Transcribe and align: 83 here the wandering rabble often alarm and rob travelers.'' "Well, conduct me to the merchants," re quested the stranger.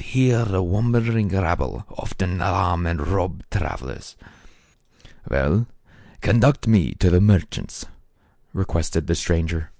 83 0.00 0.12
here 0.22 0.44
the 0.44 0.62
wandering 0.62 1.28
rabble 1.30 1.84
often 1.90 2.40
alarm 2.40 2.86
and 2.86 3.04
rob 3.08 3.42
travelers.'' 3.50 4.14
"Well, 5.28 5.66
conduct 6.20 6.68
me 6.68 6.92
to 7.00 7.10
the 7.10 7.20
merchants," 7.20 7.84
re 8.52 8.64
quested 8.64 9.08
the 9.08 9.16
stranger. 9.16 9.72